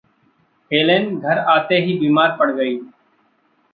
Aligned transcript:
Helen 0.71 1.19
घर 1.19 1.39
आते 1.49 1.75
ही 1.75 1.97
बीमार 1.99 2.35
पड़ 2.39 2.51
गई। 2.51 2.77